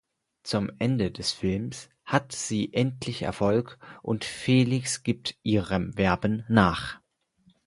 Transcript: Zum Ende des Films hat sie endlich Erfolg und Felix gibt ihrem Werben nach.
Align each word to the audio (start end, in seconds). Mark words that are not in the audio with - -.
Zum 0.41 0.71
Ende 0.79 1.11
des 1.11 1.31
Films 1.31 1.91
hat 2.05 2.31
sie 2.31 2.73
endlich 2.73 3.21
Erfolg 3.21 3.77
und 4.01 4.25
Felix 4.25 5.03
gibt 5.03 5.37
ihrem 5.43 5.95
Werben 5.95 6.43
nach. 6.49 6.99